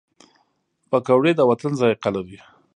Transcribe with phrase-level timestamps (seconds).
[0.89, 2.39] پکورې د وطن ذایقه لري